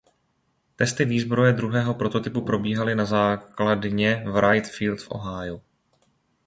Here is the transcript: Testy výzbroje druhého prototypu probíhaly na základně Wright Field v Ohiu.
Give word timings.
Testy 0.75 1.05
výzbroje 1.05 1.53
druhého 1.53 1.93
prototypu 1.93 2.41
probíhaly 2.45 2.95
na 2.95 3.05
základně 3.05 4.23
Wright 4.27 4.71
Field 4.75 5.01
v 5.01 5.11
Ohiu. 5.11 5.61